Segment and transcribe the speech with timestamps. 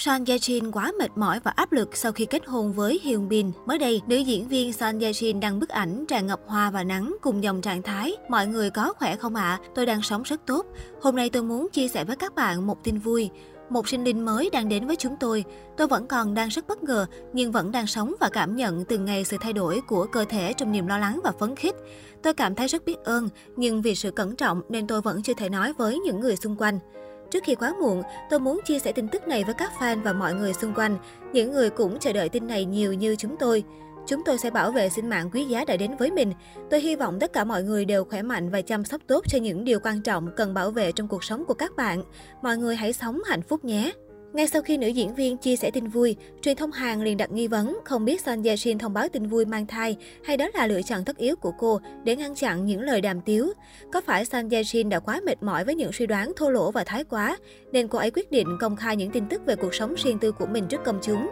[0.00, 3.28] Son Ye Jin quá mệt mỏi và áp lực sau khi kết hôn với Hyun
[3.28, 3.50] Bin.
[3.66, 6.84] Mới đây, nữ diễn viên Son Ye Jin đăng bức ảnh tràn ngập hoa và
[6.84, 8.16] nắng cùng dòng trạng thái.
[8.28, 9.42] Mọi người có khỏe không ạ?
[9.42, 9.60] À?
[9.74, 10.66] Tôi đang sống rất tốt.
[11.02, 13.30] Hôm nay tôi muốn chia sẻ với các bạn một tin vui.
[13.70, 15.44] Một sinh linh mới đang đến với chúng tôi.
[15.76, 19.04] Tôi vẫn còn đang rất bất ngờ, nhưng vẫn đang sống và cảm nhận từng
[19.04, 21.74] ngày sự thay đổi của cơ thể trong niềm lo lắng và phấn khích.
[22.22, 25.34] Tôi cảm thấy rất biết ơn, nhưng vì sự cẩn trọng nên tôi vẫn chưa
[25.34, 26.78] thể nói với những người xung quanh.
[27.30, 30.12] Trước khi quá muộn, tôi muốn chia sẻ tin tức này với các fan và
[30.12, 30.96] mọi người xung quanh,
[31.32, 33.64] những người cũng chờ đợi tin này nhiều như chúng tôi.
[34.06, 36.32] Chúng tôi sẽ bảo vệ sinh mạng quý giá đã đến với mình.
[36.70, 39.38] Tôi hy vọng tất cả mọi người đều khỏe mạnh và chăm sóc tốt cho
[39.38, 42.02] những điều quan trọng cần bảo vệ trong cuộc sống của các bạn.
[42.42, 43.92] Mọi người hãy sống hạnh phúc nhé!
[44.32, 47.30] Ngay sau khi nữ diễn viên chia sẻ tin vui, truyền thông Hàn liền đặt
[47.30, 50.48] nghi vấn không biết Son Ye Shin thông báo tin vui mang thai hay đó
[50.54, 53.52] là lựa chọn tất yếu của cô để ngăn chặn những lời đàm tiếu.
[53.92, 56.70] Có phải Son Ye Shin đã quá mệt mỏi với những suy đoán thô lỗ
[56.70, 57.36] và thái quá,
[57.72, 60.32] nên cô ấy quyết định công khai những tin tức về cuộc sống riêng tư
[60.32, 61.30] của mình trước công chúng?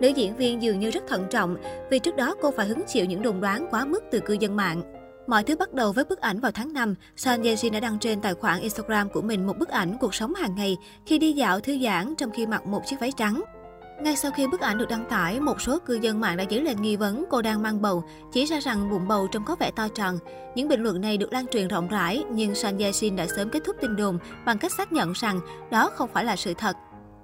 [0.00, 1.56] Nữ diễn viên dường như rất thận trọng
[1.90, 4.56] vì trước đó cô phải hứng chịu những đồn đoán quá mức từ cư dân
[4.56, 4.99] mạng.
[5.30, 6.94] Mọi thứ bắt đầu với bức ảnh vào tháng 5.
[7.16, 10.14] Son Ye Jin đã đăng trên tài khoản Instagram của mình một bức ảnh cuộc
[10.14, 13.42] sống hàng ngày khi đi dạo thư giãn trong khi mặc một chiếc váy trắng.
[14.02, 16.60] Ngay sau khi bức ảnh được đăng tải, một số cư dân mạng đã dấy
[16.60, 19.70] lên nghi vấn cô đang mang bầu, chỉ ra rằng bụng bầu trông có vẻ
[19.76, 20.18] to tròn.
[20.54, 23.50] Những bình luận này được lan truyền rộng rãi, nhưng Son Ye Jin đã sớm
[23.50, 26.76] kết thúc tin đồn bằng cách xác nhận rằng đó không phải là sự thật.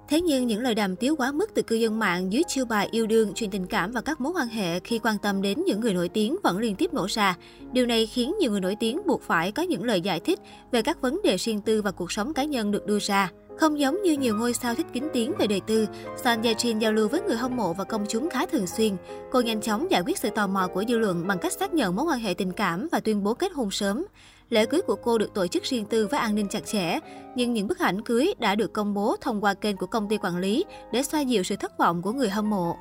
[0.09, 2.87] Thế nhưng những lời đàm tiếu quá mức từ cư dân mạng dưới chiêu bài
[2.91, 5.79] yêu đương, truyền tình cảm và các mối quan hệ khi quan tâm đến những
[5.79, 7.35] người nổi tiếng vẫn liên tiếp nổ ra.
[7.71, 10.39] Điều này khiến nhiều người nổi tiếng buộc phải có những lời giải thích
[10.71, 13.31] về các vấn đề riêng tư và cuộc sống cá nhân được đưa ra.
[13.59, 15.87] Không giống như nhiều ngôi sao thích kính tiếng về đời tư,
[16.23, 18.95] Son Ye Jin giao lưu với người hâm mộ và công chúng khá thường xuyên.
[19.31, 21.95] Cô nhanh chóng giải quyết sự tò mò của dư luận bằng cách xác nhận
[21.95, 24.05] mối quan hệ tình cảm và tuyên bố kết hôn sớm.
[24.49, 26.99] Lễ cưới của cô được tổ chức riêng tư với an ninh chặt chẽ,
[27.35, 30.17] nhưng những bức ảnh cưới đã được công bố thông qua kênh của công ty
[30.17, 32.77] quản lý để xoa dịu sự thất vọng của người hâm mộ.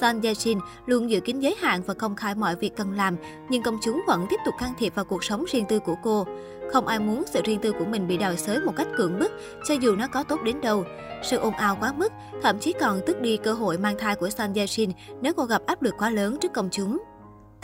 [0.00, 3.16] Son Ye Jin luôn giữ kín giới hạn và công khai mọi việc cần làm,
[3.48, 6.26] nhưng công chúng vẫn tiếp tục can thiệp vào cuộc sống riêng tư của cô.
[6.72, 9.32] Không ai muốn sự riêng tư của mình bị đào xới một cách cưỡng bức,
[9.68, 10.84] cho dù nó có tốt đến đâu.
[11.22, 12.12] Sự ồn ào quá mức,
[12.42, 14.90] thậm chí còn tước đi cơ hội mang thai của Son Ye Jin
[15.20, 16.98] nếu cô gặp áp lực quá lớn trước công chúng.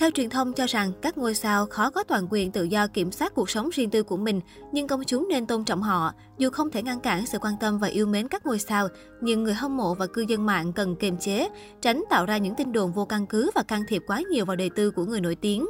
[0.03, 3.13] Theo truyền thông cho rằng, các ngôi sao khó có toàn quyền tự do kiểm
[3.13, 4.41] soát cuộc sống riêng tư của mình,
[4.73, 6.13] nhưng công chúng nên tôn trọng họ.
[6.39, 8.89] Dù không thể ngăn cản sự quan tâm và yêu mến các ngôi sao,
[9.21, 11.49] nhưng người hâm mộ và cư dân mạng cần kiềm chế,
[11.81, 14.57] tránh tạo ra những tin đồn vô căn cứ và can thiệp quá nhiều vào
[14.57, 15.67] đời tư của người nổi tiếng.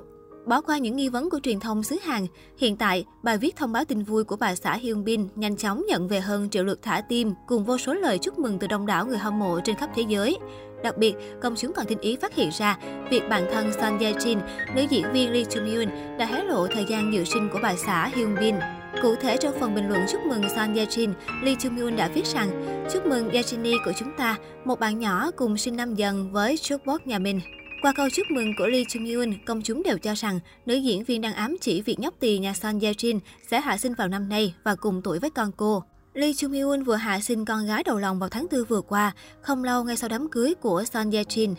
[0.46, 2.26] Bỏ qua những nghi vấn của truyền thông xứ Hàn,
[2.58, 5.84] hiện tại, bài viết thông báo tin vui của bà xã Hyun Bin nhanh chóng
[5.88, 8.86] nhận về hơn triệu lượt thả tim cùng vô số lời chúc mừng từ đông
[8.86, 10.38] đảo người hâm mộ trên khắp thế giới.
[10.82, 12.78] Đặc biệt, công chúng còn tinh ý phát hiện ra
[13.10, 14.38] việc bản thân Son Ye Jin,
[14.74, 17.74] nữ diễn viên Lee Chung Yoon đã hé lộ thời gian dự sinh của bà
[17.76, 18.54] xã Hyun Bin.
[19.02, 22.08] Cụ thể trong phần bình luận chúc mừng Son Ye Jin, Lee Chung Yoon đã
[22.08, 22.48] viết rằng
[22.92, 26.98] chúc mừng Yejini của chúng ta, một bạn nhỏ cùng sinh năm dần với Jukebox
[27.04, 27.40] nhà mình.
[27.82, 31.04] Qua câu chúc mừng của Lee Chung Yoon, công chúng đều cho rằng nữ diễn
[31.04, 33.18] viên đang ám chỉ việc nhóc tỳ nhà Son Ye Jin
[33.50, 35.82] sẽ hạ sinh vào năm nay và cùng tuổi với con cô.
[36.14, 39.12] Lee Chung Hyun vừa hạ sinh con gái đầu lòng vào tháng 4 vừa qua,
[39.40, 41.54] không lâu ngay sau đám cưới của Son Ye Jin.